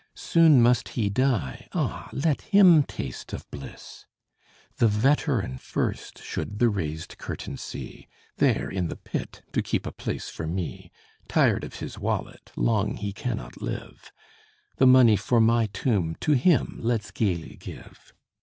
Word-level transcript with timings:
Soon 0.15 0.63
must 0.63 0.89
he 0.97 1.11
die 1.11 1.67
ah, 1.73 2.09
let 2.11 2.41
him 2.41 2.81
taste 2.81 3.33
of 3.33 3.47
bliss! 3.51 4.07
The 4.77 4.87
veteran 4.87 5.59
first 5.59 6.23
should 6.23 6.57
the 6.57 6.69
raised 6.69 7.19
curtain 7.19 7.55
see 7.55 8.07
There 8.37 8.67
in 8.67 8.87
the 8.87 8.95
pit 8.95 9.43
to 9.53 9.61
keep 9.61 9.85
a 9.85 9.91
place 9.91 10.27
for 10.27 10.47
me, 10.47 10.89
(Tired 11.27 11.63
of 11.63 11.75
his 11.75 11.99
wallet, 11.99 12.51
long 12.55 12.95
he 12.95 13.13
cannot 13.13 13.61
live) 13.61 14.11
The 14.77 14.87
money 14.87 15.17
for 15.17 15.39
my 15.39 15.67
tomb 15.67 16.15
to 16.21 16.31
him 16.31 16.79
let's 16.81 17.11
gayly 17.11 17.55
give! 17.57 18.11